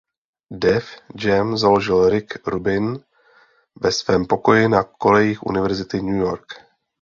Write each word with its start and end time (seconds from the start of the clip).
Def 0.61 0.91
Jam 1.19 1.57
založil 1.57 2.09
Rick 2.09 2.47
Rubin 2.47 2.99
ve 3.81 3.91
svém 3.91 4.25
pokoji 4.27 4.67
na 4.69 4.83
kolejích 4.83 5.43
univerzity 5.45 6.01
New 6.01 6.15
York. 6.21 6.53